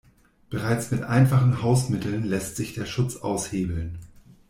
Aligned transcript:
Bereits 0.49 0.89
mit 0.89 1.03
einfachen 1.03 1.61
Hausmitteln 1.61 2.23
lässt 2.23 2.55
sich 2.55 2.73
der 2.73 2.87
Schutz 2.87 3.17
aushebeln. 3.17 3.99